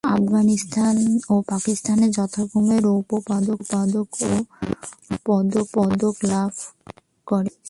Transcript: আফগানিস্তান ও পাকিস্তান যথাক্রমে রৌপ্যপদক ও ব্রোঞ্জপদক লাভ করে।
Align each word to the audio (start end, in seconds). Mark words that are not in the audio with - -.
আফগানিস্তান 0.03 0.95
ও 1.29 1.35
পাকিস্তান 1.47 1.99
যথাক্রমে 2.17 2.77
রৌপ্যপদক 2.79 3.59
ও 4.23 4.31
ব্রোঞ্জপদক 5.23 6.15
লাভ 6.23 6.53
করে। 7.27 7.51